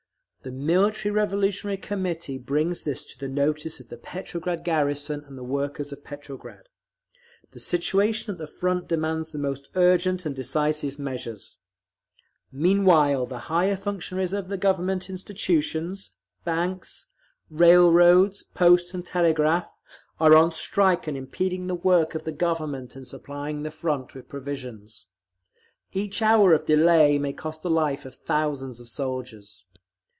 [0.43, 5.43] The Military Revolutionary Committee brings this to the notice of the Petrograd garrison and the
[5.43, 6.67] workers of Petrograd.
[7.51, 11.57] The situation at the Front demands the most urgent and decisive measures.…
[12.51, 16.09] Meanwhile the higher functionaries of the Government institutions,
[16.43, 17.05] banks,
[17.51, 19.71] railroads, post and telegraph,
[20.19, 24.27] are on strike and impeding the work of the Government in supplying the Front with
[24.27, 25.05] provisions….
[25.93, 29.65] Each hour of delay may cost the life of thousands of soldiers.